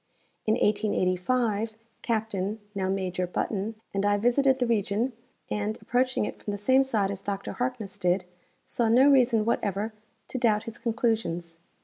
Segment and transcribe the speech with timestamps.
[0.47, 5.13] In 1885 Captain (now Major) Button and I visited the region
[5.51, 8.25] and, approaching it from the same side as Dr Harkness did,
[8.65, 9.93] saw no reason whatever
[10.29, 11.59] to doubt his conclusions.